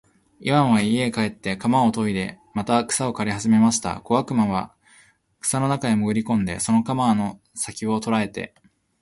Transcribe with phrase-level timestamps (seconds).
[0.39, 4.01] イワンは家へ帰って鎌をといでまた草を刈りはじめました。
[4.01, 4.73] 小悪魔は
[5.41, 8.55] 草の中へもぐり込んで、その鎌の先きを捉えて、